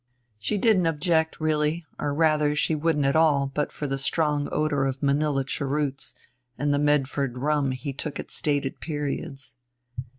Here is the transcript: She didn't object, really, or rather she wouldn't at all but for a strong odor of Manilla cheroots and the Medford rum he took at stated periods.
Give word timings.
She 0.39 0.57
didn't 0.57 0.87
object, 0.87 1.39
really, 1.39 1.85
or 1.99 2.11
rather 2.11 2.55
she 2.55 2.73
wouldn't 2.73 3.05
at 3.05 3.15
all 3.15 3.51
but 3.53 3.71
for 3.71 3.85
a 3.85 3.99
strong 3.99 4.49
odor 4.51 4.87
of 4.87 5.03
Manilla 5.03 5.43
cheroots 5.43 6.15
and 6.57 6.73
the 6.73 6.79
Medford 6.79 7.37
rum 7.37 7.69
he 7.69 7.93
took 7.93 8.19
at 8.19 8.31
stated 8.31 8.79
periods. 8.79 9.53